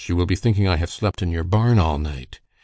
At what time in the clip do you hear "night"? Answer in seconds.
1.99-2.39